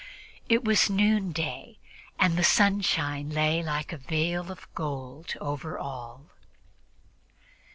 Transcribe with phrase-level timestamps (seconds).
[0.49, 1.77] It was noonday,
[2.19, 6.31] and the sunshine lay like a veil of gold over all.